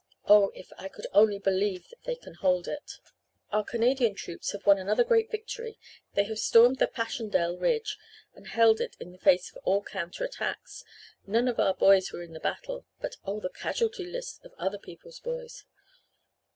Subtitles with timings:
[0.25, 2.93] "Oh, if I could only believe that they can hold it!
[3.51, 5.77] "Our Canadian troops have won another great victory
[6.15, 7.99] they have stormed the Passchendaele Ridge
[8.33, 10.83] and held it in the face of all counter attacks.
[11.27, 14.79] None of our boys were in the battle but oh, the casualty list of other
[14.79, 15.65] people's boys!